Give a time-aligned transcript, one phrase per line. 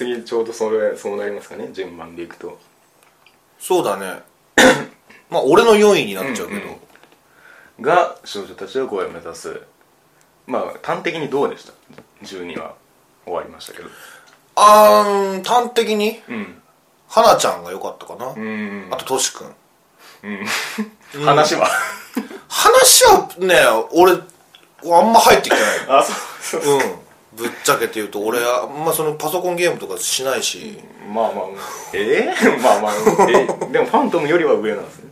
[0.00, 2.58] 次ちょうどそれそうなりますかね順番でいくと。
[3.58, 4.22] そうだね。
[5.28, 6.76] まあ俺の4位になっちゃうけど、うんうん
[7.82, 9.58] が少女たちは声を目指す。
[10.46, 11.72] まあ端的にどうでした
[12.22, 12.74] ？12話
[13.24, 13.88] 終わりましたけど。
[14.54, 16.22] あー端的に？
[16.28, 16.62] うん。
[17.08, 18.88] 花ちゃんが良かったかな、うん。
[18.90, 19.54] あとトシ君。
[21.14, 21.24] うん。
[21.24, 21.68] 話は？
[22.48, 23.56] 話はね
[23.92, 26.00] 俺あんま入ってきてない。
[26.00, 26.74] あそうそう。
[26.74, 26.80] うん
[27.32, 30.78] ぶっちゃけて言うと俺あんまそのパソコンゲームとかしないし。
[31.12, 31.44] まあまあ。
[31.92, 32.32] え？
[32.36, 32.92] ー、 まあまあ。
[33.28, 33.46] え？
[33.72, 35.10] でもファントムよりは上なんですね。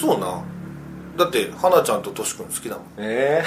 [0.00, 0.42] そうな。
[1.16, 2.86] だって花ちゃんとトシ君好きだもん。
[2.98, 3.44] え？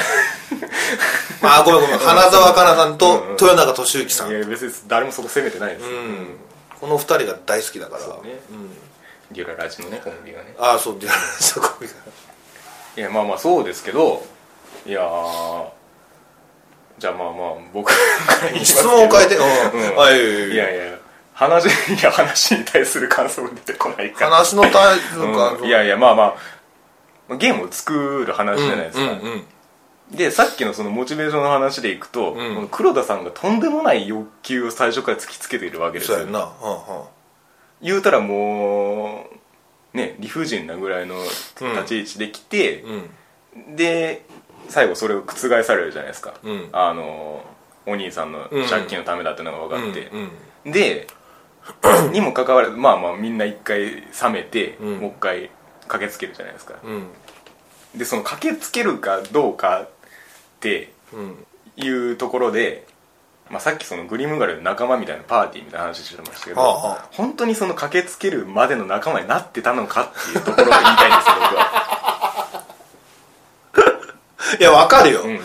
[1.41, 1.97] あごめんごめん。
[1.99, 6.37] 花澤香菜さんとうんうん豊永俊之さん、えいや別に誰もそこ責めてないです、うん。
[6.79, 8.03] この二人が大好きだから。
[8.03, 8.39] そうね。
[9.31, 10.55] デュララジのねコンビがね。
[10.59, 11.93] ああそうディアラジのコンビが。
[12.97, 14.23] いやまあまあそうですけど
[14.85, 15.65] いやー
[16.97, 17.93] じゃあまあまあ僕か
[18.41, 19.35] ら言いますけ質ど問を変えて。
[19.35, 20.97] うん、いやいやいや。
[21.33, 21.69] 話い
[22.01, 24.31] や話に対する感想が出てこないから。
[24.31, 25.65] 話のタイプか、うん。
[25.65, 26.35] いやいやまあま
[27.29, 29.45] あゲームを作る話じゃないですか、うんうん
[30.11, 30.17] うん。
[30.17, 32.55] でさっきのそのモチベーションの話でいくと、うん。
[32.55, 36.17] この黒田さんがとんでもない欲求を最初から突きつけているわけですよ。
[36.19, 36.53] そうやんな、
[37.81, 39.25] 言うたらも
[39.93, 43.75] うね理不尽なぐらいの立ち位置で来て、うん。
[43.75, 44.24] で
[44.69, 46.69] 最後それを覆されるじゃないですか、うん。
[46.71, 47.43] あの
[47.85, 50.31] お兄さんの借金のためだっていうのが分かって、うん。
[50.65, 50.71] うん。
[50.71, 51.07] で
[52.11, 54.99] にもかかわらずまあまあみんな一回冷めて、うん。
[54.99, 55.49] もう一回
[55.87, 57.07] 駆けつけるじゃないですか、うん。
[57.97, 59.89] でその駆けつけるかどうかっ
[60.59, 61.45] てうん。
[61.77, 62.87] いうところで、
[63.49, 67.09] まあ、さっきそのグリムガルの仲間みたいなパーティーみたいな話してましたけど、はあはあ。
[67.11, 71.74] 本当にその駆けつけるまでの仲間になってたのかっていうところを言いたいんですよ僕は
[74.59, 75.39] いやわかるよ、うん。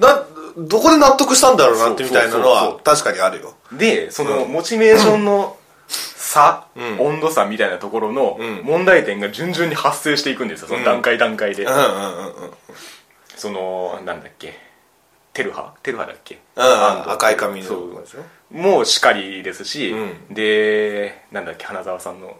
[0.00, 0.24] な
[0.56, 3.54] どこで納得したんだろうなってみたいなのは確かにあるよ。
[3.72, 5.56] でそのモチベーションの
[5.88, 7.00] 差、うん。
[7.00, 8.62] 温度差みたいなところのうん。
[8.64, 10.68] 問題点が順々に発生していくんですよ。
[10.68, 12.50] その段階段階で、うんうんうんうん。
[13.36, 14.58] そのなんだっけ。
[15.32, 15.74] テルハ？
[15.82, 16.38] テルハだっけ？
[16.56, 18.04] うん赤い髪の。
[18.52, 22.36] もうしかりですし、うでなんだっけ花澤さんの。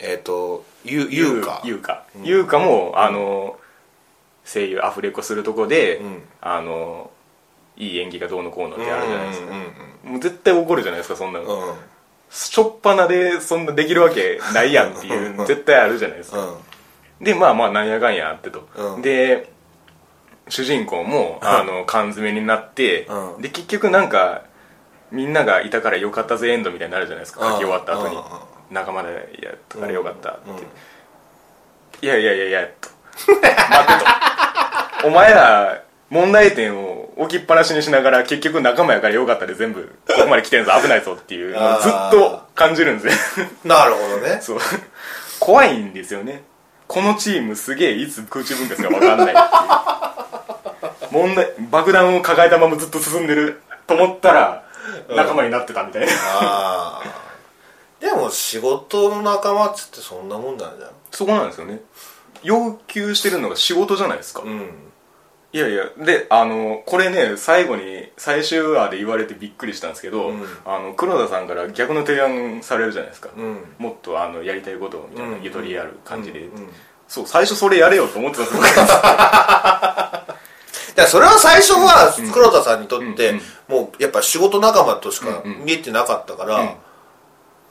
[0.00, 1.62] えっ、とゆゆうか。
[1.64, 3.56] 優香優香もあの
[4.44, 6.22] 声優アフレコするとこで、うん。
[6.40, 7.10] あの
[7.76, 11.74] いい演技がどうのこうのってあるじゃないですか、うんうんもう絶対怒るじゃないですかそんなの、うんうん。
[12.30, 16.58] しょっぱなでそんなできるわけないやんっていう絶対あるじゃないですか、
[17.20, 19.02] でまあまあなんやかんやあってと、うん。
[19.02, 19.50] で
[20.48, 23.42] 主人公もあの缶詰になって、うん。
[23.42, 24.44] で結局なんか
[25.10, 27.50] みんながいたからよかったぜエンドみたいになるじゃないですか。
[27.52, 28.14] 書き終わった後に。
[28.14, 28.24] うんうん
[28.70, 30.56] 仲間でやったからよかったって、うん。
[30.56, 34.04] いやいやいやいやと待て
[35.02, 43.46] とお前ら問題点を置きっぱなしにしながら結局仲間やからよかったで全部ここまで来てんぞ危ないぞっていうのをずっと感じるんですよ。
[43.64, 44.38] なるほどね。
[44.42, 44.58] そう。
[45.40, 46.44] 怖いんですよね。
[46.86, 49.44] このチームすげえいつ空中分割が分かんないっていう。
[51.10, 54.64] 問題爆弾を抱えたままずっと進んでると思ったら
[55.08, 57.02] 仲間になってたみたいな、ああ
[58.00, 60.90] でも仕事の仲間っつってそんなもんなんじゃん。
[61.10, 61.80] そこなんですよね
[62.44, 64.70] 要求してるのが仕事じゃないですか、うん。
[65.52, 70.42] いやいやであのこれね最後に最終話で言われてびっくりしたんですけど、うん。
[70.64, 73.74] あの黒田さんから逆の提案されるじゃないですか、うん。
[73.78, 75.42] もっとあのやりたいことをみたいなうん。
[75.42, 76.48] ゆとりある感じで、
[77.08, 78.46] そう最初それやれよと思ってたん
[80.94, 83.40] で それは最初は黒田さんにとって、うん。
[83.68, 85.42] もうやっぱ仕事仲間としか？
[85.44, 86.70] 見えてなかったから、うん。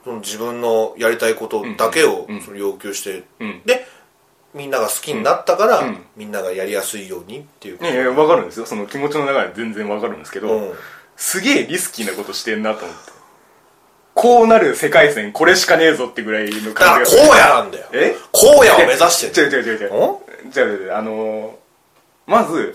[0.04, 3.62] その自分のやりたいことだけをその要求して、うん。
[3.64, 3.86] で
[4.54, 5.98] みんなが好きになったから、うん。
[6.16, 8.66] みんながやりやすいようにっていういやいや分かるんですよ。
[8.66, 10.74] その気持ちの中で全然分かるんですけど、うん。
[11.16, 13.12] すげえリスキーなことしてんなと思って。
[14.14, 17.86] こうなる世界線これしかねえぞってぐらいのだから感じが荒野なんだよ。
[17.92, 18.14] え？
[18.32, 20.70] 荒野を目指してる違う違う違う違う。
[20.72, 21.52] 違う違うあのー
[22.26, 22.72] まず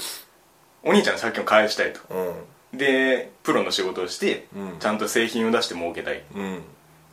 [0.83, 2.01] お兄ちゃんの借金を返したいと。
[2.09, 2.77] うん。
[2.77, 4.79] でプロの仕事をして、うん。
[4.79, 6.23] ちゃんと製品を出して儲けたい。
[6.35, 6.61] うん。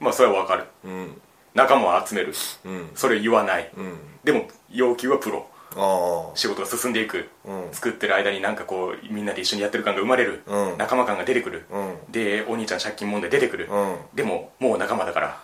[0.01, 0.65] まあそれは分かる。
[0.85, 1.21] うん
[1.57, 2.35] 仲間を集める。
[2.67, 2.91] うん。
[2.95, 3.99] それを言わない、うん。
[4.23, 5.49] でも要求はプロ。
[5.79, 7.69] あ仕事が進んでいく、うん。
[7.73, 10.79] 作ってる間になんかこうみんなで一緒にやってる感が生まれる、うん。
[10.79, 12.13] 仲間感が出てくる、うん。
[12.13, 13.97] でお兄ちゃん借金問題出てくる、うん。
[14.15, 15.41] でももう仲間だから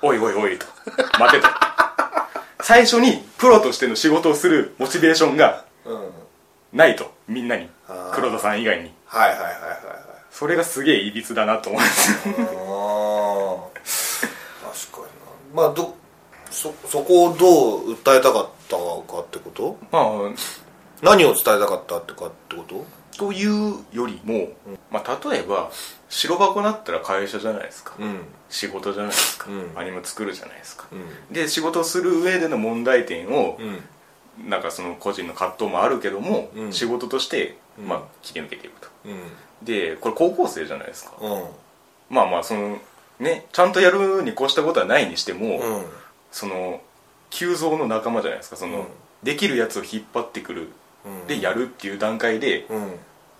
[0.00, 0.66] おいおいおいと
[1.18, 1.48] 待てと。
[2.62, 5.64] 最初にプロとしての仕事をするモチベーションが
[6.72, 7.68] ないとみんなに。
[8.14, 8.92] 黒田さん以外に。
[9.06, 9.54] はいはいはいはい
[10.34, 12.28] それがすげえいびつだなと思うんです
[15.54, 15.94] まあど
[16.50, 19.78] そそこをどう訴えたかったかってこと？
[19.90, 20.04] まあ
[21.02, 22.84] 何を伝えたかったってかってこと？
[23.16, 24.48] というよりも、
[24.90, 25.70] まあ、例えば
[26.08, 28.22] 白箱だったら会社じゃないですか、うん。
[28.50, 29.78] 仕事じゃないですか、うん。
[29.78, 31.32] アニメ作るじゃないですか、うん。
[31.32, 34.50] で仕事をする上での問題点を、うん。
[34.50, 36.72] なんかその個人の葛藤もあるけども、うん。
[36.72, 37.86] 仕事として、うん。
[37.86, 38.88] まあ、切り抜けていくと。
[39.04, 39.64] うん。
[39.64, 41.44] でこれ高校生じゃないですか、うん。
[42.10, 42.78] まあまあその
[43.20, 45.84] ねちゃんとやるに越したことはないにしても、うん。
[46.32, 46.80] その
[47.30, 48.56] 急増の仲間じゃないですか。
[48.56, 48.86] その、うん。
[49.22, 50.68] できるやつを引っ張ってくる。
[51.04, 51.26] うん。
[51.26, 52.92] でやるっていう段階で、うん。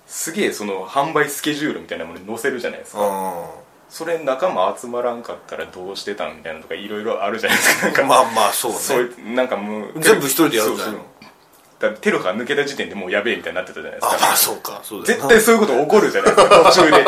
[0.07, 3.51] すげえその販売スケジュールみたいなものに載せるじゃないですか、
[3.89, 7.87] それ仲間集まらんかったらどうしてたんみたいなのとかいろいろあるじゃないですか。
[7.87, 8.79] なんかまあまあそうね。
[8.79, 11.33] そういうなんかもう全部一人でやるんじゃないのそうそう。
[11.81, 14.81] だからテロが抜けた時点でもうやべえみたいになってたじゃないですあかまあそうか。
[14.85, 16.65] そうだ絶対そういうこと起こるじゃないですか。
[16.65, 17.05] 途中で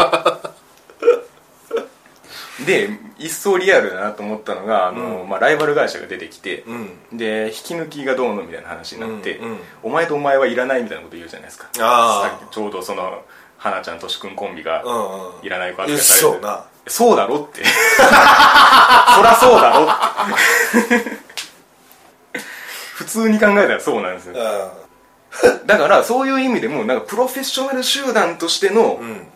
[2.64, 2.88] で
[3.19, 5.29] 一層リアルだなと思ったのがあの、うん。
[5.29, 7.19] まあ、ライバル会社が出てきて、うん。
[7.19, 9.50] で引き抜きがどうのみたいな話になって、うん。
[9.50, 11.69] うんお前とお前はいらないみたいなこと言うじゃないですか。
[12.50, 13.23] ちょうどその
[13.58, 14.82] 花ちゃんとしくんコンビが
[15.43, 16.64] いらない子扱いされてそうな。
[16.88, 17.64] そうだろって。
[17.67, 21.26] そらそうだろって。
[22.94, 24.35] 普通に考えたらそうなんですよ。
[25.67, 29.29] だからそういう意味でもなんかプロフェッショナル集団としてのうん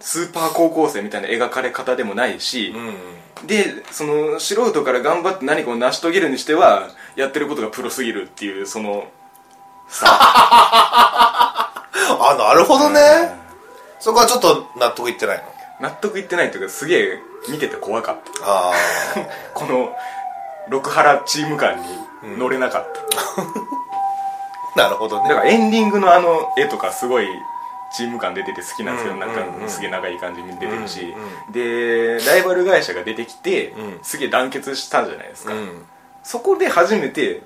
[0.00, 9.08] スーパー高校生みたいな描かれ方でもないしう、んでその素人から頑張って何かを成し遂げるにしてはやってることがプロすぎるっていうその
[9.88, 10.06] さ。
[12.18, 13.00] あなるほどね。
[13.98, 15.38] そこはちょっと納得いってない
[15.80, 15.88] の？
[15.88, 17.18] 納得いってないというかすげえ
[17.48, 18.70] 見てて怖かった。
[18.70, 18.72] あ
[19.54, 19.94] この
[20.68, 25.28] 六原チーム感に乗れなかった、あ なるほどね。
[25.28, 27.28] だからエンディングのあの絵とかすごい
[27.94, 31.14] チーム感出てて好きなんですけど、うんなんかすげえ仲いい感じに出てるし、
[31.46, 33.98] うんでライバル会社が出てきて、うん。
[34.02, 35.84] すげえ団結したじゃないですか、うん。
[36.24, 37.42] そこで初めて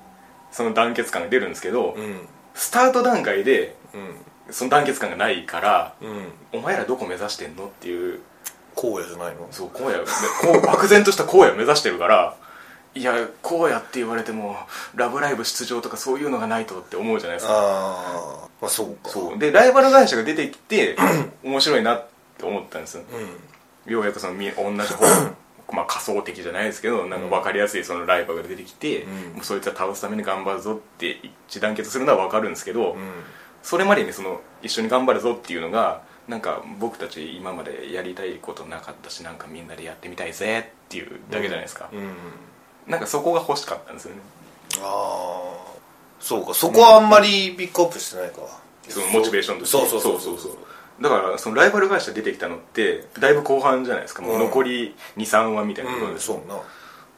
[0.53, 2.29] その団結感が出るんですけど、うん。
[2.55, 4.53] スタート段階でうん。
[4.53, 6.33] その団結感がないから、うん。
[6.53, 8.21] お前らどこ目指してんのっていう。
[8.77, 9.49] 荒野じゃないの？
[9.51, 12.37] そう荒野こう漠然とした荒野を目指してるから
[12.95, 14.57] いや荒野って言われても
[14.95, 19.11] 「ラブライブ!」出場とかそういうのがないとって思うじゃないですかあそうか。
[19.11, 19.39] そう。
[19.39, 20.97] でライバル会社が出てきて
[21.43, 22.07] 面白いなっ
[22.39, 23.05] て思ったんですよ。
[23.87, 23.93] うん。
[23.93, 25.35] ようやくそのみ同じ方
[25.73, 29.13] まあ仮想的じゃないですけどなんか分かりやすいそのライバルが出てきて、うん。
[29.13, 32.99] もうそいつは倒すために頑張るぞって一致団結するのは分かるんですけど、うん。
[33.63, 42.13] それまでにその一緒に頑張るぞっていうのがなんか僕たち今までやりたいことなかったしなんかみんなでやってみたいぜっていうだけじゃないですか、うん。
[42.87, 44.21] なんかそこが欲しかったんですよね。
[44.81, 45.80] ああ
[46.21, 48.41] そうかそこはあんまりピックアップしてないか。
[48.89, 49.79] そのモチベーションとして。
[49.79, 50.21] そうそうそう。
[50.21, 50.53] そうそう
[51.01, 54.23] だからそのライバル会社出てきたのってだいぶ後半じゃないですか。
[54.23, 56.61] もう残り23話みたいなとそうな。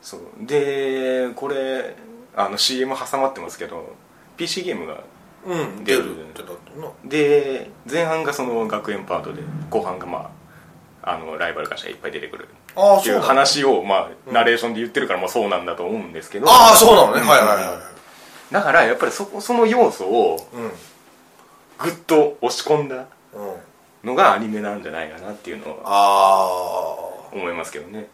[0.00, 0.20] そう。
[0.40, 1.96] でこれ
[2.36, 3.94] あの CM 挟まってますけど
[4.36, 5.02] PC ゲームが
[5.44, 6.28] うん出る。
[6.28, 6.88] ってなってるな。
[7.04, 10.30] で前半がその学園パートで後半がま
[11.02, 12.44] ああのライバル会社がいっぱい出てくる。
[12.44, 16.46] っていうああそうなの話をまあナレーションで言ってるからまあそうなんだと思うんですけど。
[16.48, 17.20] ああそうなのね。
[17.20, 17.91] はいはいは
[18.52, 20.46] だからやっぱりそこその要素を
[21.78, 23.54] ぐっと押し込んだうん。
[24.10, 26.86] のがアニメなんじゃないかなっていうのはあ
[27.32, 28.08] 思いますけどね。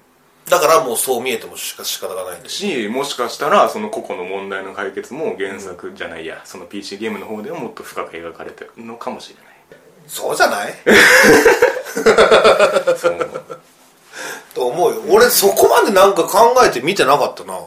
[0.46, 9.44] あだからもうそう見えてもしか仕方がないしもしかしたらその個々の問題の解決も原作じゃないや、その PC ゲームの方ではもっと深く描かれてるのかもしれない。
[10.06, 10.74] そうじゃない？
[12.96, 13.60] そう
[14.54, 15.02] と思うよ。
[15.10, 17.58] 俺そこまでなんか考えて見てなかったな。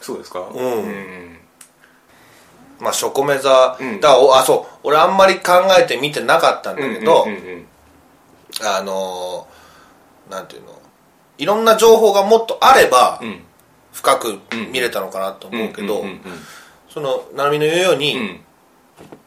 [0.00, 0.40] そうですか？
[0.40, 0.88] うん。
[0.88, 1.39] ん
[2.80, 4.00] まあショコメザ、うん。
[4.00, 4.78] だからおあそう。
[4.84, 7.66] 俺あんまり考えて見てなかったんだけど、うんうんうんうん。
[8.62, 10.80] あのーなんていうの。
[11.38, 13.40] いろんな情報がもっとあれば、うん。
[13.92, 14.38] 深く
[14.72, 16.20] 見れたのかなと思うけど、んんん
[16.88, 18.40] その成美の言うように、うん。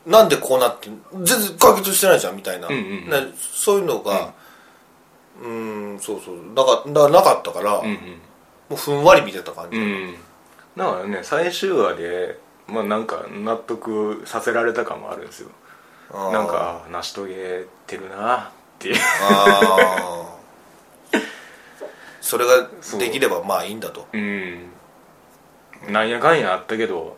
[0.05, 0.89] なんでこうなって
[1.24, 2.67] 全然解決してないじゃんみたいな、
[3.38, 4.33] そういうのが
[5.41, 6.36] うーんそうそう。
[6.55, 7.93] だからなかったから、うん
[8.69, 9.83] もうふんわり見てた感じ、うん。
[9.83, 10.15] うん
[10.77, 15.50] だからね最終話でまあなんか納得させられた感もあるんですよ。
[16.12, 16.32] あー。
[16.32, 18.96] なんか成し遂げてるなっていう。
[19.22, 21.20] あー。
[22.22, 24.08] それができればまあいいんだと。
[24.13, 24.70] うん。
[25.89, 27.17] なんやかんやあったけど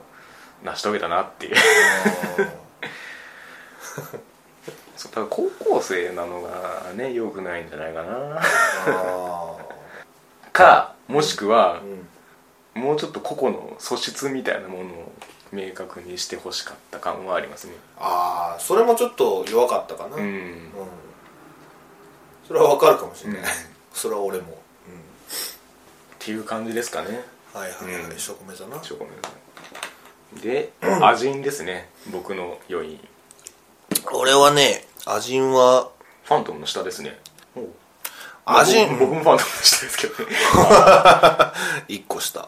[0.64, 1.56] 成し遂げたなっていう。
[4.98, 8.42] そうだから高校生なのがね良くないんじゃないかな。
[8.88, 9.56] あ
[10.52, 12.08] かもしくはー、うん
[12.75, 15.12] もうちょっと個々の素質みたいなものを
[15.51, 17.74] 明確にしてほしかった感はありますね。
[17.98, 20.36] あーそれもちょっと弱かったかな、ううん。
[20.36, 20.72] ん
[22.48, 23.48] それはわかるかもしれない、うん。
[23.94, 24.55] それは俺も、っ
[26.20, 27.24] ていう感じですかね。
[27.53, 28.20] うん、はいはいはい、うん。
[28.20, 28.79] 食メザな。
[28.79, 29.12] チョコメ
[30.41, 31.89] で アジンですね。
[32.12, 33.00] 僕の4位
[34.13, 35.89] 俺はねアジンは
[36.24, 37.17] ファントムの下ですね
[38.46, 38.86] 味。
[38.86, 40.36] 僕僕もファンの下ですけどね。
[41.88, 42.46] 1個下、う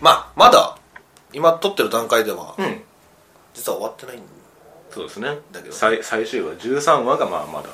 [0.00, 0.78] まあまだ
[1.32, 2.82] 今撮ってる段階では、ん、うん、
[3.54, 4.22] 実は終わってないん
[4.90, 5.28] そうですね。
[5.52, 6.54] だけど最最終話。
[6.54, 7.68] 13話がまあまだ。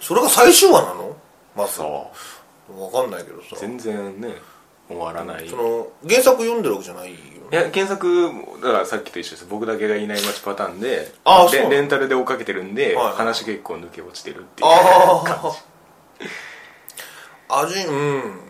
[0.00, 1.16] それが最終話なの？
[1.56, 1.74] まず。
[1.74, 2.10] そ
[2.68, 3.48] 分かんないけどさ。
[3.54, 4.34] う全然ね
[4.88, 5.48] 終わらない。
[5.48, 7.16] その原作読んでるわけじゃないよ
[7.50, 8.30] いや原作
[8.62, 9.46] だからさっきと一緒です。
[9.48, 15.56] 僕だけがいない街パターンでレあーそうレンタルで追っかけてるんで、はいはい話結構抜け落ちてるっていうあ感あ
[17.48, 18.40] 味うん。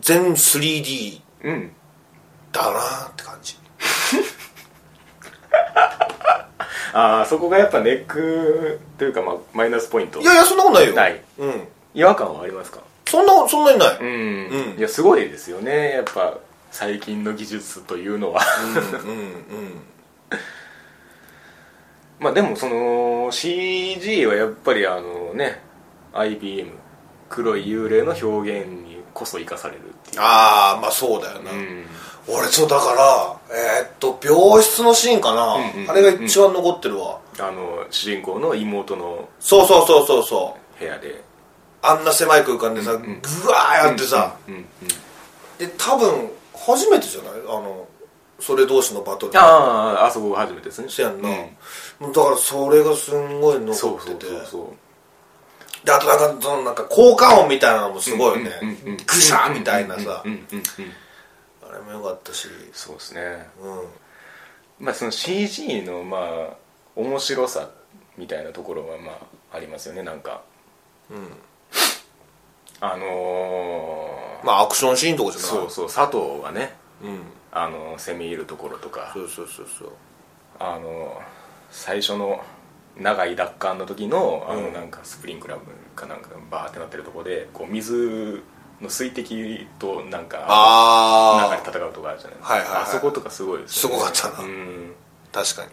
[0.00, 1.72] 全 3D じうん。
[2.52, 3.56] だなって感じ。
[6.92, 10.20] ああそこがやっぱネックというか、まあ、マイナスポイント。
[10.20, 10.94] いやいやそんなことないよ。
[10.94, 11.20] ない。
[11.38, 11.68] うん。
[11.94, 12.80] 違和感はありますか？
[13.06, 14.78] そんなそんなにない、うん、うん。
[14.78, 15.92] いやすごいですよね。
[15.92, 16.38] やっぱ
[16.70, 18.42] 最近の技術というのは。
[19.04, 19.82] うんうん
[22.20, 25.62] まあでもその CG はやっぱりあのね
[26.12, 26.72] IBM
[27.28, 30.20] 黒い幽霊の表現にこそ生かされるっていう。
[30.20, 31.84] ああまあそうだよな、うん。
[32.28, 40.80] 俺そうだからえーっと病室のシーンかな、うんうんあれが一番残ってるわ、あの主人公の妹のそうそうそうそうそう。
[40.80, 41.22] 部屋で。
[41.80, 43.08] あんな狭い空間でさ、んぐ
[43.48, 44.64] わーやってさ、うんうん
[45.58, 47.32] で多分初めてじゃない？
[47.48, 47.86] あの
[48.40, 49.38] それ同士のバトル。
[49.38, 49.42] あ
[50.02, 50.88] ああそこが初めてですね。
[50.88, 52.12] せやんな、うん。
[52.12, 54.64] だからそれがすんごい残そうそうっててそうそう
[55.84, 58.50] であとなんかそのなんか効果音みたいなのもすごいよね、
[59.06, 62.48] グシャーみたいなさ、あれもよかったし。
[62.72, 63.46] そうですね。
[63.60, 64.86] うん。
[64.86, 66.56] まあその CG のまあ
[66.96, 67.68] 面白さ
[68.16, 69.12] みたいなところはま
[69.52, 70.42] あありますよねなんか。
[71.10, 71.32] うん。
[72.80, 75.50] あのーまあアクションシーンとかじゃない。
[75.50, 77.20] そうそう佐藤がねうん。
[77.52, 79.10] あの攻め入るところとか。
[79.14, 79.92] そうそうそうそう。
[80.58, 81.20] あの
[81.70, 82.40] 最初の
[82.98, 84.72] 長い奪還の時のあのうん。
[84.72, 85.62] なんかスプリンクラム
[85.94, 88.42] かなんかバーってなってるところでこう水
[88.80, 92.82] の水滴となんかああ中で戦うとかあるじゃないですか、はいはいはい。
[92.82, 93.96] あそことかすごいですよね。
[93.96, 94.48] すごかったな。
[94.48, 94.94] うん。
[95.32, 95.70] 確かに。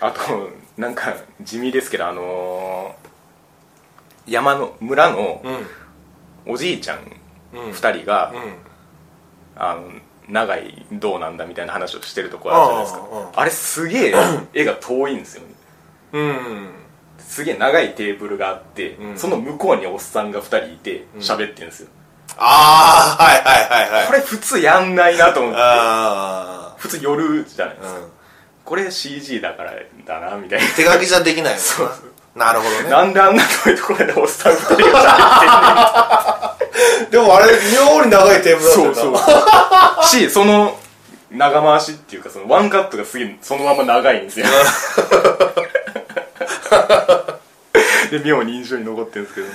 [0.00, 2.94] あとなんか地味ですけどあの
[4.26, 5.66] 山の村のうん。
[6.52, 6.98] おじいちゃん
[7.54, 7.70] うん。
[7.70, 8.54] 2人が、うん。
[9.54, 9.90] あの
[10.28, 13.30] 長いどうなんだみたいな話をしてるとこあるじゃないですか。
[13.34, 14.14] あれすげえ
[14.54, 15.48] 絵が遠いんですよね
[16.12, 16.68] うん。
[17.18, 19.18] すげえ長いテーブルがあって、うん。
[19.18, 21.88] その向こうにおっさんが2人いて喋ってるんですよ、
[22.36, 24.06] ああはいはいはいはい。
[24.06, 28.08] これ普通やんないなと思ってあ普通夜じゃないですか、あうん。
[28.64, 29.72] これ CG だから
[30.06, 30.66] だなみたいな。
[30.76, 31.90] 手書きじゃできないそう。
[32.34, 32.90] ななるほどね。
[32.90, 37.52] なんであんな遠いところでおっさん2人が喋ってんねんでもあれ
[37.98, 40.04] 妙に長いテーブルそうだったよそう。
[40.06, 40.78] しその
[41.30, 44.46] 長回しっていうかそのワンカットがすげえそのまま長いんですよ
[48.10, 49.46] で妙に印象に残ってるんですけど。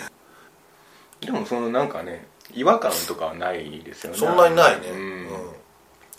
[1.22, 4.18] でもそのなんかね違和感とかはないですよね。
[4.18, 5.28] そんなにないね、うん、うん。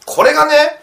[0.05, 0.83] これがね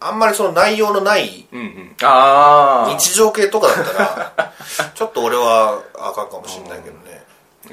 [0.00, 1.96] あんまりその内容のないうんうん。
[2.02, 4.52] ああ日常系とかだったら
[4.94, 7.24] ちょっと俺はあかんかもしれないけどね。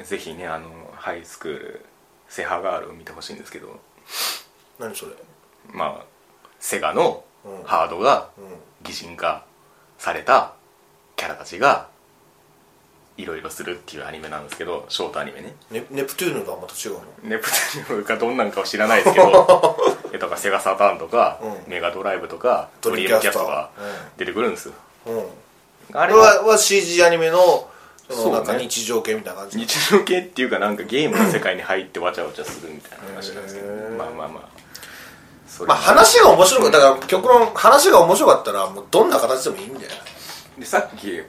[0.04, 1.86] ぜひねあのハイスクール
[2.28, 3.68] セハガールを見てほしいんですけど。
[4.78, 5.12] 何それ？
[5.72, 6.04] まあ
[6.58, 8.44] セガのうんハードがうん。
[8.82, 9.44] 擬人化
[9.98, 10.54] された
[11.20, 11.88] キャラたちが
[13.18, 15.54] いろいろするっていうアニメなんですけどショートアニメね。
[15.70, 17.00] ネネプトゥーヌとはまた違うの？
[17.24, 19.76] ネプチューンがどんなんかは知らないですけど
[20.14, 21.70] えとかセガサターンとか、うん。
[21.70, 23.70] メガドライブとかドドリリームキャスターャストが
[24.16, 24.74] 出てくるんですよ、
[25.06, 25.24] うん。
[25.92, 27.68] あれはこれはは CG アニメの
[28.08, 28.30] そそうね。
[28.30, 29.58] のなんか日常系みたいな感じ？
[29.58, 33.96] 日常系っていうかなんかゲームの世界に入ってわちゃわちゃするみたいな話なんですけどへー。
[33.96, 34.60] まあまあまあ。
[35.46, 39.90] それまあ話が面白かっただから極論話が面白かったらもうどんな形でもいいんだよ
[40.60, 41.22] でさっき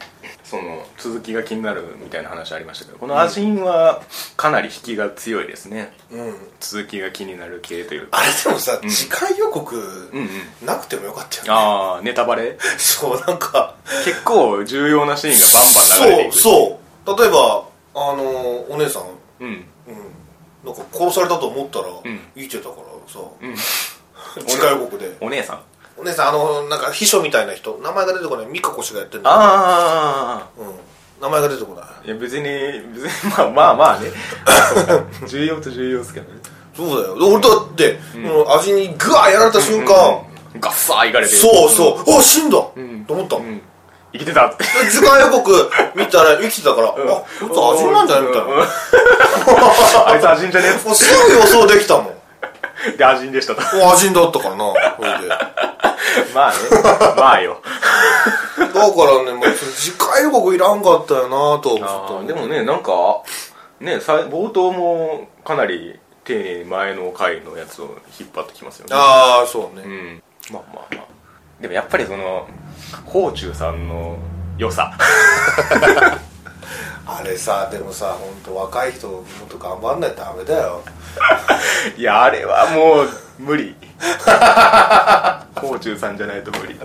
[0.44, 4.02] その続きが気になるみたいな話ありましたけどこのアジンは
[4.36, 5.94] かなり引きが強いですね。
[6.12, 6.36] うん。
[6.60, 8.18] 続きが気になる系というか。
[8.20, 10.68] あれでもさ、次回予告うんうん。
[10.68, 12.58] なくてもよかったよね、ああネタバレ？
[12.78, 13.76] そうなんか。
[14.04, 17.18] 結構重要なシーンがバンバン流れていくそうそう。
[17.22, 17.64] 例えば
[17.96, 18.24] あの
[18.70, 19.04] お姉さん、
[19.40, 19.48] うん。
[19.88, 20.06] うん、
[20.66, 22.20] なんか殺されたと思ったら、ん。
[22.36, 23.56] 生きてたからさ、うん。
[24.46, 25.16] 次回予告で。
[25.22, 25.64] お姉さん？
[26.02, 27.78] お姉さんあのなんか秘書みたいな人。
[27.78, 28.48] 名前が出てこない。
[28.52, 32.08] 美香子氏がやってるんだああうん、名前が出てこない。
[32.08, 34.10] いや別に別にまあまあまあね。
[35.30, 36.40] 重要と重要ですけどね。
[36.76, 37.16] そうだよ。
[37.16, 40.26] 俺だって、もう味にグワーやられた瞬間、
[40.60, 41.36] ガッサーいかれて。
[41.36, 43.06] そうそう、あ死んだ、ん。
[43.06, 43.62] と思った、うん。
[44.14, 44.64] 生きてたって。
[44.64, 47.26] で次回予告見たら生きてたから、あこ
[47.76, 48.62] いつ味なんじゃないみたいな、もうん。
[50.08, 52.22] あいつ味んじゃねうすぐ予想できたもん。
[52.88, 53.62] えで味んでしたと。
[53.78, 54.74] もう味だったからな。
[54.98, 55.36] それで
[56.34, 56.58] まあね。
[57.18, 57.62] まあよ。
[58.58, 61.30] だからね、まあ、次回予告いらんかったよな
[61.62, 62.92] とあ思ってーでもねなんか
[63.80, 68.96] ねさ冒頭もかなり丁寧に前の回のやつを引っ張ってきますよね。
[68.96, 70.24] ああそうね、うん。
[70.54, 71.08] まあまあまあ。
[71.60, 72.48] でもやっぱりその
[73.06, 74.18] 宝中さんの
[74.58, 74.98] 良さ。
[77.06, 80.84] あれさでもさ本当若い人もっと頑張んないとダメだよ。
[81.98, 83.10] いやあれはもう
[83.42, 83.76] 無理。
[85.56, 86.76] 宝中さんじゃないと無理。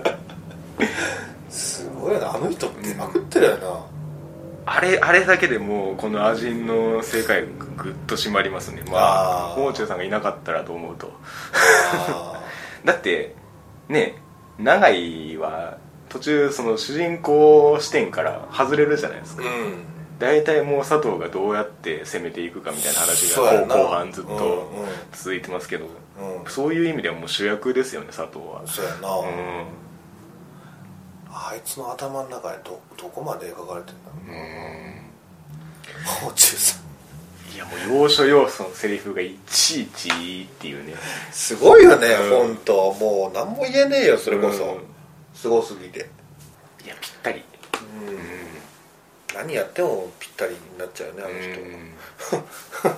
[1.49, 2.35] すごいよな。
[2.35, 3.85] あの人出まくってるよな、
[4.65, 7.47] あれあれだけでもうこのアジンの世界が
[7.77, 8.83] ぐっと締まりますね。
[8.91, 9.55] まああー。
[9.55, 11.11] 宝中さんがいなかったらと思うと。
[11.93, 12.41] あ
[12.83, 13.35] だって
[13.87, 14.15] ね
[14.59, 15.77] 永井は
[16.09, 24.39] 途中その主人公視点から外れるじゃないですか、ーうん大体もう佐藤がどうやって攻めていくかみたいな話が後後半ずっうんうん。
[24.39, 24.69] と
[25.11, 25.87] 続いてますけど、う
[26.47, 26.51] ん。
[26.51, 28.63] そういう意味ではもう主役ですよね佐藤は。
[28.65, 29.65] そうやな、うん。
[31.29, 34.17] あいつの頭の中でどどこまで描かれてんだろ
[36.21, 36.23] う。
[36.25, 36.87] もう中さん。
[37.53, 40.93] いやもう要所要所のセリフがいちいちいいっていうね。
[41.31, 42.29] すごいよね、うん。
[42.55, 44.81] 本当もう何も言えねえよそれこそ、うん。
[45.33, 46.09] すごすぎて、
[46.83, 47.43] いやぴったり
[49.37, 52.95] 何やってもぴったりになっちゃうよねあの人、うん。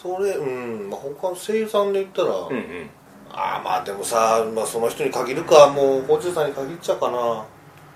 [0.18, 2.90] それうん、まあ、他の声優さんで言ったら、うんうん。
[3.30, 5.68] ああまあでもさ、まあ、その人に限るか。
[5.68, 7.44] もうホチュさんに限っちゃうかな。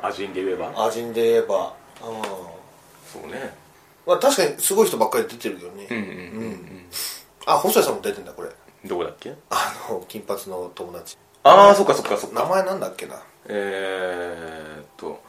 [0.02, 0.86] アジンで言えば。
[0.86, 1.74] アジンで言えば。
[2.02, 2.22] うん。
[2.22, 3.54] そうね。
[4.06, 5.86] まあ確かにすごい人ばっかり出てるよね。
[5.90, 6.86] うんうんうん
[7.48, 8.48] あ細谷さんも出てんだこれ。
[8.48, 9.34] うんどこだっけ？
[9.50, 11.16] あの金髪の友達。
[11.42, 12.42] ああそっかそっかそっか。
[12.42, 13.20] 名前なんだっけな。
[13.48, 15.20] えーっと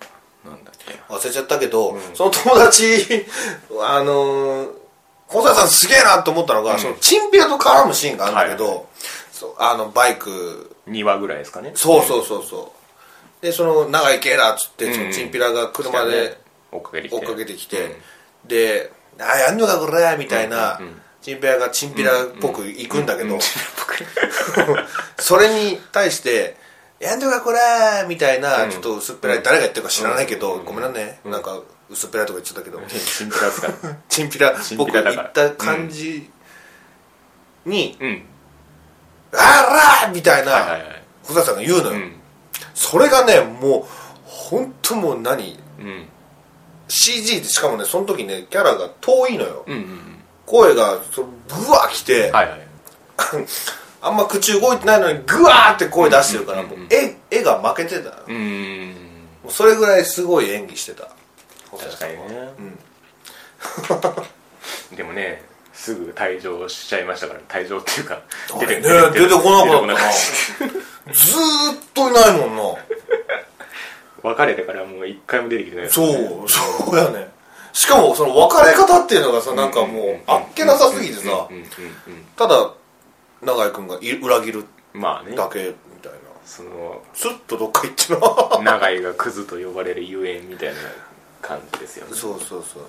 [0.48, 2.02] なんだっけ忘れちゃったけど、うん。
[2.14, 3.26] その友達
[3.82, 4.70] あのー
[5.28, 6.80] 細谷さんすげえなと思ったのが、うん。
[6.80, 8.88] そのチンピラと絡むシーンがあるんだけど、
[9.32, 10.74] そうあのバイク。
[10.90, 11.72] 2話ぐらいですかね。
[11.76, 12.74] そうそうそうそ
[13.42, 13.46] う。
[13.46, 14.94] でその長い系だっつって、うん。
[14.94, 16.40] そのチンピラが車で
[16.72, 17.16] 追っかけてきて。
[17.18, 17.96] 追っかけてきて、
[18.46, 20.80] で「ああやんのかこれ」みたいな、
[21.22, 23.38] チンピラがチンピラっぽく行くんだけど、
[25.20, 26.56] それに対して
[27.00, 27.60] 「やんのかこれ」
[28.08, 28.72] みたいな、うん。
[28.72, 30.66] ちょっと薄っぺらい誰が言ってるか知らないけど、うん。
[30.66, 33.68] ごめんなね、なんか薄っぺらいとか言っちゃったけど、チンピラですか。
[34.10, 34.52] チンピラ。
[34.52, 35.32] っぽくチンピラだから。
[35.36, 36.30] 言った感じ
[37.66, 38.26] にうん
[39.34, 41.04] 「あら!」みたいな、はいはいはい。
[41.24, 42.16] 小田さんが言うのよ、うん。
[42.74, 43.86] それがねもう
[44.26, 46.10] 本当もう何うん。
[46.88, 50.24] CG でしかもねその時ねキャラが遠いのよ、うんうん。
[50.46, 52.68] 声がそのブワー来て、はいはい
[54.02, 58.94] あんま口動いてないのにグワーって声出してるから、もう絵絵が負けてた、うーん。
[59.44, 61.10] もうそれぐらいすごい演技してた。
[61.72, 62.20] 確かにね。
[62.60, 62.80] うん。
[64.96, 68.22] でもねすぐ退場しちゃいましたから退場っていうか
[68.56, 69.88] あれね出てこなかった。
[69.88, 69.96] な
[71.14, 72.64] ずーっといないもんな。
[74.24, 76.42] 別れてからもう一回も出てきてないそね。
[76.46, 77.30] うそうやね。
[77.74, 81.48] しかもその別れ方っていうのがさなんかもうあっけなさすぎてさ。
[82.36, 82.72] ただ
[83.42, 85.36] 永井君がい裏切るうんまあね。
[85.36, 86.18] だけみたいな。
[86.46, 90.76] そのスッとどっか行ってな長井がクズと呼ばれるゆえんみたいな
[91.42, 92.14] 感じですよね。
[92.14, 92.84] そうそうそうそう。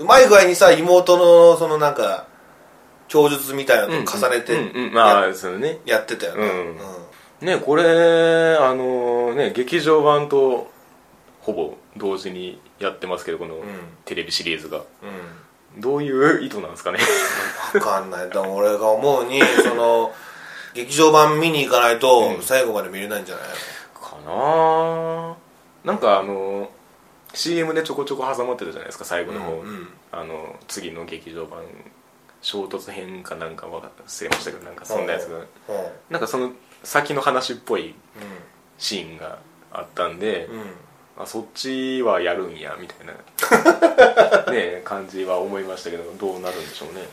[0.00, 2.26] うまい具合にさ妹のそのなんか
[3.08, 4.88] 供述みたいなのと重ねてうんうん。
[4.88, 5.78] うんまあそのね。
[5.84, 6.46] やってたよね。
[7.40, 7.46] うん。
[7.46, 10.70] ねこれあのね劇場版と
[11.40, 13.56] ほぼ同時にやってますけどこの
[14.04, 14.78] テレビシリーズが。
[14.78, 14.84] うん
[15.78, 16.98] どういう意図なんですかね。
[17.72, 18.30] 分かんない。
[18.30, 20.12] でも俺が思うに その
[20.74, 22.42] 劇場版見に行かないとうん。
[22.42, 23.44] 最後まで見れないんじゃない
[23.94, 25.36] かな。
[25.84, 26.70] なんかあの
[27.34, 29.88] CM でちょこちょこ挟まってたじゃないですか最後の方、うんうん。
[30.12, 31.62] あの次の劇場版
[32.40, 33.80] 衝突編かなんか忘
[34.24, 35.38] れましたけどなんかそんなやつが。
[35.38, 35.44] うん。
[36.10, 37.94] なんかその先の話っぽい
[38.78, 39.38] シーンが
[39.72, 40.66] あったんで、うんうん
[41.20, 43.12] あそっちはやるんやみたいな。
[44.52, 47.00] ね感じは思いましたけどどうなるんでしょうね。
[47.00, 47.04] い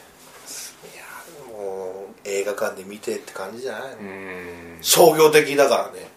[0.95, 1.03] や
[1.51, 4.83] もう映画館で見てって感じじゃない、うーん。
[4.83, 6.07] 商業的だからね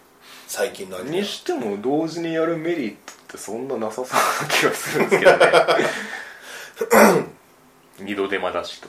[0.47, 5.51] 最近のアニメにしても同時にやるメリットってそんななさそうな気がするんですけどね。
[7.99, 8.87] 二度手間だしと。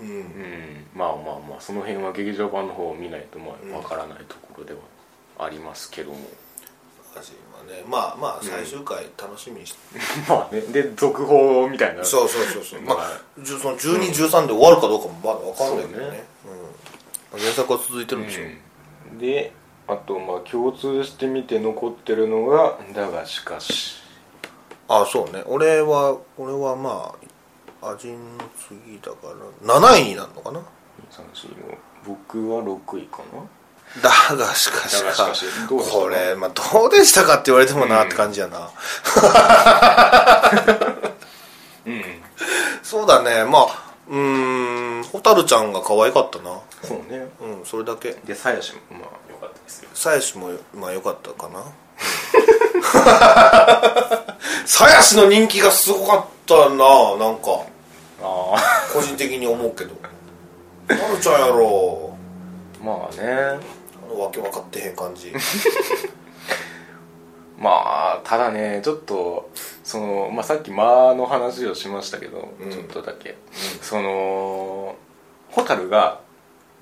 [0.00, 0.08] うん。
[0.08, 0.86] うん。
[0.94, 4.80] まあまあまあその辺は劇場版の方を見ないとまあわからないところでは
[5.38, 6.18] ありますけども、
[7.14, 9.78] 私はねまあまあ最終回楽しみにして、
[10.28, 12.04] まあねで続報みたいな。
[12.04, 12.80] そうそうそうそう。
[12.80, 16.04] ままあその1213で終わるかどうかもまだ分かんないけどね。
[16.04, 16.24] そうね
[17.32, 19.18] うん、原作は続いてるんでしょ、うん。
[19.18, 19.52] で
[19.86, 24.02] あとまあ共通してみて残ってるのが「だがしかし。
[24.88, 25.42] あそうね。
[25.46, 27.14] 俺は俺はま
[27.80, 28.18] あ味の
[28.56, 29.28] 次だか
[29.62, 30.60] ら7位になるのかな
[31.10, 33.42] ？3 4の僕は6位かな
[34.02, 38.70] だがしかしだがしかしどうでしたこれ、まあ、どうでしたかって言われてもなって感じやな、
[41.86, 42.02] うん。
[42.82, 43.44] そうだね。
[43.44, 46.60] まあうーん蛍ちゃんが可愛かったな。
[46.82, 47.28] そうね。
[47.40, 48.12] うんそれだけ。
[48.24, 49.90] で鞘師もまあ良かったですよ。
[49.94, 51.64] 鞘師もまあ良かったかな。
[54.66, 57.62] 鞘師の人気がすごかったななんか。
[58.22, 58.56] あ
[58.92, 59.94] 個人的に思うけど。
[60.88, 62.03] 蛍ちゃんやろ。
[62.03, 62.03] あ
[62.84, 63.32] まあね。
[63.32, 63.58] あ
[64.08, 65.32] のわけ分かってへん感じ。
[67.58, 69.48] まあただねちょっと
[69.84, 72.70] その、まあ、さっき間の話をしましたけど、うん。
[72.70, 73.36] ちょっとだけ、
[73.80, 74.96] その
[75.50, 76.20] 蛍が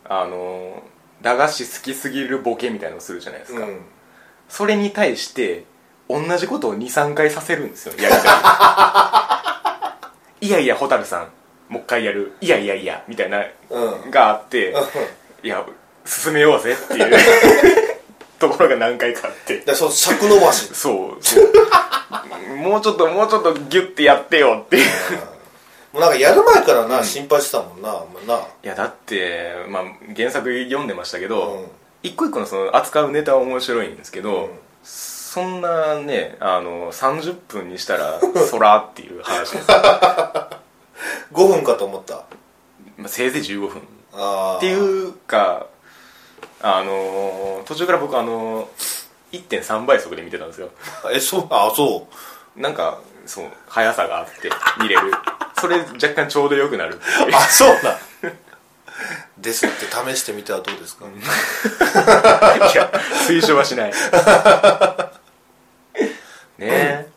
[0.04, 0.82] あの
[1.20, 3.80] 駄菓子好きすぎるボケみたいのをするじゃないですか、うん。
[4.48, 5.64] それに対して
[6.08, 8.08] 同じことを23回させるんですよや
[10.40, 10.50] りい。
[10.50, 11.28] やいや蛍さん
[11.68, 12.32] もう一回やる。
[12.40, 14.10] いやいやいやみたいなうん。
[14.10, 14.74] があって
[15.42, 15.64] いや
[16.04, 17.16] 進めようぜっていう。
[18.42, 19.58] ところが何回かあって。
[19.58, 20.68] でその尺伸ばし。
[20.74, 21.52] そうそう。
[22.56, 24.84] もうちょっともうちょっとギュッてやってよっていう。
[25.92, 28.38] もうなんかやる前からな、心配してたもんな、まあ、な。
[28.38, 29.82] いやだって、まあ、
[30.16, 31.66] 原作読んでましたけど、うん。
[32.02, 34.50] 一個一個のその扱うネタは面白いんですけど、うん。
[34.82, 39.66] そんなねあの30分にしたらそらっていう話です、
[41.32, 42.24] 5分かと思った。
[42.98, 43.82] まあ、せいぜい15分。
[44.56, 45.66] っていうか
[46.62, 48.68] あの途中から僕あの
[49.32, 50.70] 1.3倍速で見てたんですよ。
[51.12, 52.06] えそうあそ
[52.56, 55.12] なんかそう速さがあって見れる。
[55.60, 57.28] それ若干ちょうどよくなるっていう。
[57.30, 57.98] うあそうな
[59.38, 61.10] ですって試してみてはどうですか、い
[62.76, 62.92] や
[63.26, 63.90] 推奨はしない。
[63.90, 63.96] ね。
[66.58, 67.08] え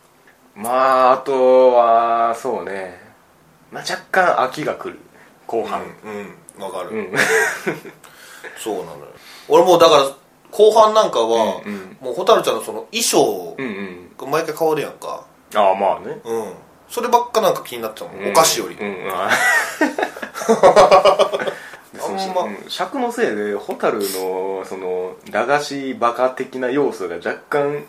[0.56, 3.00] まああとはそうね。
[3.72, 5.00] まあ若干飽きが来る。
[5.46, 5.84] 後半。
[6.04, 6.64] うん。
[6.64, 7.14] わかる、うん、
[8.58, 9.08] そうなのよ。
[9.48, 10.04] 俺もうだから
[10.52, 11.98] 後半なんかは、うんうん。
[12.02, 14.12] もう蛍ちゃんのその衣装うんうん。
[14.18, 15.26] が毎回変わるやんか。
[15.54, 16.20] ああまあね。
[16.24, 16.54] うん。
[16.90, 18.88] そればっかなんか気になってたもん、お菓子より、うん。
[18.88, 19.12] うん。
[19.12, 19.28] あ
[22.26, 22.44] んま。
[22.44, 22.58] うん。
[22.70, 27.84] 尺のせいで蛍のその駄菓子バカ的な要素が若干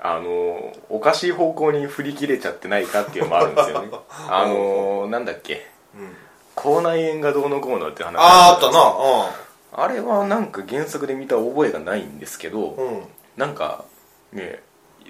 [0.00, 3.90] あのおかしい方向に振り切れちゃってないかっていうのもあるんですよね。
[4.28, 5.66] あのなんだっけ。
[5.94, 6.16] うん。
[6.54, 12.86] 口内炎がどうのこうのって話あああったなあれはなんか原作で見た覚えがないんですけど、うん。
[12.88, 13.02] うん
[13.36, 13.84] なんか
[14.32, 14.60] ね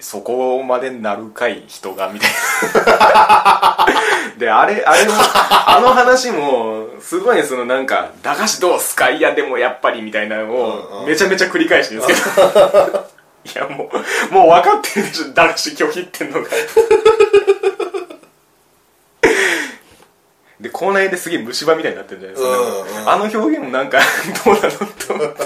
[0.00, 2.30] そこまでなるかい人がみたい
[2.86, 3.86] な。
[4.38, 9.10] であれあれもあの話もすごいそのなんか「駄菓子どうすか？
[9.10, 13.08] いやでもやっぱり」みたいなのをめちゃめちゃ繰り返してるんですけど。
[13.46, 13.90] いやも
[14.30, 15.32] うもう分かってるでしょ。
[15.32, 16.48] 駄菓子拒否ってんのが
[20.60, 23.10] で口内炎ですげえ虫歯みたいになってるじゃないですか、うんうん。
[23.10, 24.00] あの表現もなんか
[24.44, 25.14] どうなのと。
[25.14, 25.44] 思って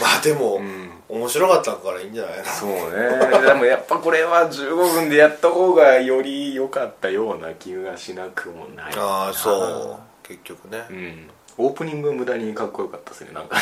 [0.00, 0.90] まあでも、ん。
[1.08, 2.44] 面白かったからいいんじゃないの？
[2.44, 3.46] そうね。
[3.46, 10.26] でもやっぱこれは15分でやった方がより良かったような気がしなくもないああそう。
[10.26, 11.30] 結局ね、うん。
[11.56, 13.56] オープニング無駄にかっこよかったですねなんか。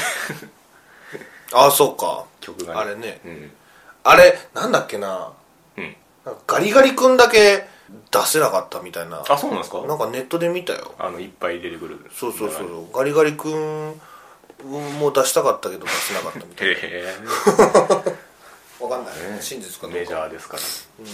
[1.52, 2.24] ああそうか。
[2.40, 2.80] 曲がね。
[2.80, 3.20] あれね。
[3.24, 3.52] うん。
[4.04, 5.32] あれなんだっけな。
[5.76, 5.96] うん。
[6.46, 7.66] ガリガリ君だけ
[8.10, 9.22] 出せなかったみたいな。
[9.28, 9.82] あそうなんですか？
[9.86, 10.94] なんかネットで見たよ。
[10.98, 11.98] あのいっぱい出てくる。
[12.14, 14.00] そうそうそうガリガリ君
[15.00, 17.16] も出したかったけど出せなかったみたいへえ。
[17.24, 17.94] な
[18.86, 19.38] わかんない、ね。
[19.40, 19.98] 真実かどうか。
[19.98, 20.62] メジャーですから。
[21.00, 21.06] うん。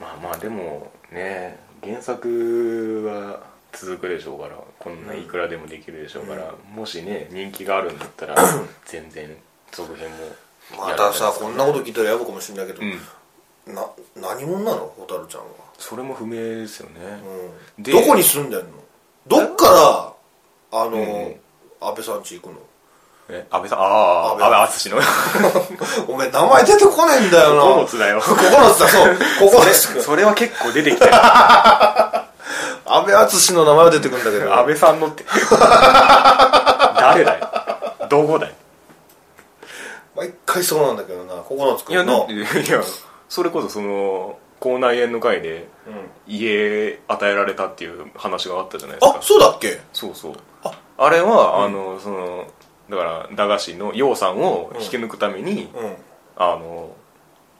[0.00, 3.40] まあまあでもね原作は
[3.72, 8.36] 続くでしょうからこんないくらでもできるでしょうから、もしね人気があるんだったら
[8.86, 9.36] 全然
[9.72, 10.16] 続編も
[10.88, 13.74] またさこんなこと聞いたらやぶかもしれないけど、うん。
[13.74, 14.94] な何者なの？
[14.98, 15.46] 蛍ちゃんは、
[15.78, 17.00] それも不明ですよね、
[17.78, 18.66] うん、でどこに住んでんの？
[19.26, 20.14] どっか
[20.72, 21.36] らあの、うん。
[21.80, 22.58] 安倍さんち行くの？
[23.28, 24.98] え安倍さんああ安倍淳の。
[26.08, 27.62] お前名前出てこねえんだよな。
[27.82, 28.20] 9つだよ。
[28.20, 28.88] 9つだ。
[28.88, 29.16] そう
[29.50, 31.12] 9つくんそれは結構出てきたよ。
[32.88, 34.54] 安倍淳の名前は出てくるんだけど。
[34.54, 35.24] 安倍さんのって。
[37.00, 37.48] 誰だよ。
[38.08, 38.54] どこだよ。
[40.14, 41.34] 毎回そうなんだけどな。
[41.34, 42.46] 9つくいやんのだっていや
[43.28, 45.94] それこそその口内炎の回でうん。
[46.26, 49.80] 家与えられたっていう話があったじゃないですあかそうだっけ？
[49.92, 50.34] そうそう。
[50.64, 50.72] あ。
[50.98, 52.46] あれは、あのその
[52.90, 55.94] だから駄菓子の楊さんを引き抜くために、うん。
[56.36, 56.94] あの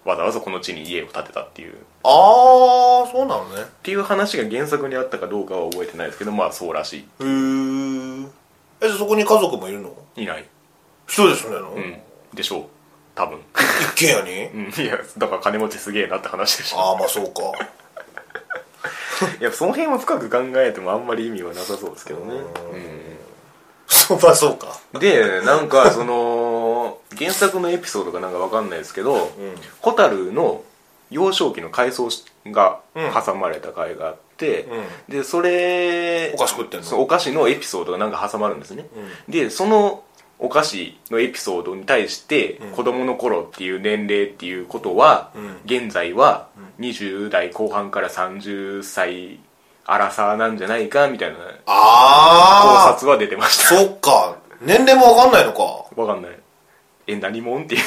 [0.04, 1.74] わざわざこの地に家を建てたっていう。
[1.74, 3.64] っああそうなのね。
[3.82, 8.26] ていう話が原作にあったかどうかは覚えてないですけどまあそうらしへー。
[8.80, 9.94] えじゃあそこに家族もいるの？
[10.16, 10.44] いいない。
[11.06, 11.96] 一人で住んでんの、うん。
[12.34, 12.64] でしょう
[13.16, 13.40] 多分。
[13.96, 14.84] 一軒家に、うん。
[14.84, 16.78] いやだから金持ちすげえなって話でしょ。
[16.78, 17.40] ああまあそうか。
[19.40, 22.34] いやその辺は深く考えてもあんまり意味はなさそうですけどね。
[22.34, 23.16] うん。
[24.22, 24.78] まあそうか。
[25.00, 29.30] でなんかその原作のエピソードかなんかわかんないですけど、
[29.80, 30.62] 蛍の
[31.10, 32.08] 幼少期の回想
[32.46, 32.80] が
[33.24, 34.66] 挟まれた回があって、
[35.08, 37.00] でそれお菓子食ってんの？
[37.00, 38.86] お菓子のエピソードがなんか挟まるんですね、
[39.28, 40.02] でその
[40.38, 45.32] お菓子のエピソードに対して、子供の頃っていう年齢っていうことは、
[45.64, 49.40] 現在は20代後半から30歳
[49.86, 51.42] アラサーなんじゃないかみたいな考
[52.92, 53.76] 察は出てました。
[53.76, 54.36] そっか。
[54.60, 55.62] 年齢も分かんないのか。
[55.94, 56.38] わかんない。
[57.06, 57.82] え何もんっていう。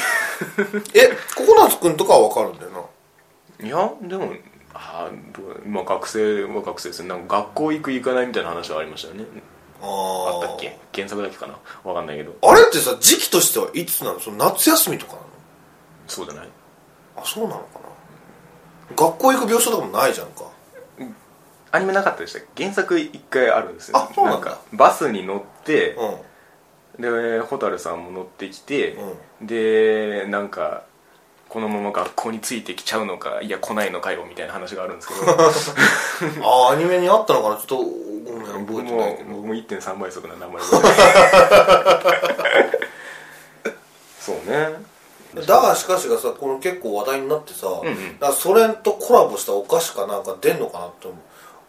[0.94, 2.70] えココナッツくんとかは分かるんだよ
[3.60, 3.66] な。
[3.66, 4.32] いやでも
[4.72, 5.10] あ
[5.66, 7.08] まあ学生は学生ですね。
[7.10, 9.24] なんか学校行く行かないみたいな話はありましたよね
[9.82, 10.78] あったっけ？
[10.94, 11.58] 原作だけかな？
[11.84, 12.34] わかんないけど。
[12.42, 14.20] あれってさ時期としてはいつなの？
[14.20, 15.24] その夏休みとかなの？
[16.06, 16.48] そうじゃない？
[17.16, 17.80] あそうなのか
[18.90, 18.96] な？
[18.96, 20.44] 学校行く描写とかもないじゃんか。
[21.72, 22.64] アニメなかったでしたっけ？
[22.64, 24.46] 原作一回あるんですよあそうなんだ。
[24.46, 26.20] かバスに乗ってうん。
[27.00, 28.98] で蛍さんも乗ってきて、
[29.40, 30.82] でなんか
[31.48, 35.22] このまま学校についてきちゃうのかいや来ないのかよみたいな話があるんですけど。
[36.46, 37.56] ああアニメにあったのかな？
[37.56, 37.76] ちょっと
[38.32, 40.62] ごめん覚僕も僕も1.3倍速な名前
[44.20, 44.90] そうね。
[45.46, 51.06] だがしかしがさこの結構話題になってさ、んうんだそれとコラボしたお菓子かなんか出んのかなって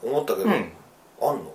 [0.04, 0.54] 思ったけど、うん。
[1.22, 1.52] あんの？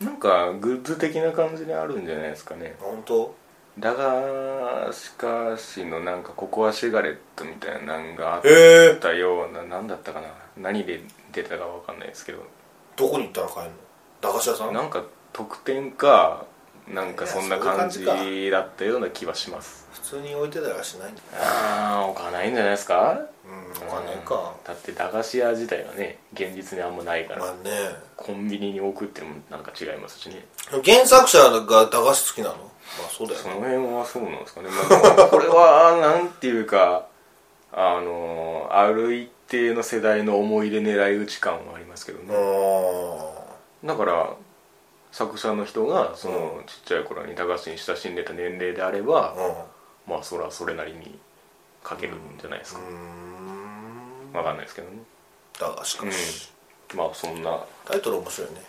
[0.00, 2.76] なんかグッズ的な感じであるんじゃないですかね。
[2.80, 3.34] 本当
[3.78, 8.42] だがしかしのなんかココアシガレットみたいなのがあっ
[9.00, 10.28] たような何だったかな。
[10.56, 11.00] 何で
[11.32, 12.40] 出てたかわかんないですけど。
[12.96, 13.76] どこに行ったら買えるの？
[14.20, 14.74] 駄菓子屋さん？
[14.74, 15.02] なんか
[15.32, 16.44] 特典か
[16.92, 18.14] なんかそんな感じだ
[18.60, 19.86] ったような気はします。
[19.92, 23.20] 普通に置いてたりはしないんだああ置かないんじゃないですか？
[23.44, 24.54] うんお金か。
[24.64, 27.70] だって駄菓子屋自体はね現実にあんまないから、まあね。
[28.16, 30.44] コンビニに置くってのもなんか違いますしね。
[30.84, 32.54] 原作者が駄菓子好きなの？
[32.56, 32.62] ま
[33.06, 37.06] あそうだよそのね辺はそうなんですかね、まあ これはなんていうか
[37.70, 43.37] あのある一定の世代の思い出狙い撃ち感はありますけどうねん
[43.84, 44.36] だから
[45.12, 49.34] 作者の人がそのちっちゃい頃に駄菓子に親しんでた年齢であれば、
[50.06, 51.18] まあそれはそれなりに
[51.88, 52.82] 書けるんじゃないですか、う
[54.34, 54.36] ん。
[54.36, 54.98] わかんないですけどね。
[55.58, 56.50] だがしかし、
[56.94, 57.64] まあそんな。
[57.84, 58.62] タイトル面白いね。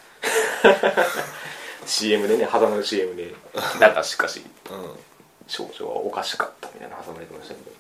[1.86, 3.34] CM でね挟まる CM で
[3.80, 4.44] 「だがしかし。
[4.70, 5.00] うん。
[5.48, 7.72] 少女はおかしかった」みたいなの挟まれてましたけど